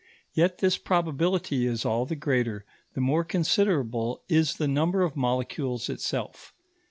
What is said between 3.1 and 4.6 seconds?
considerable is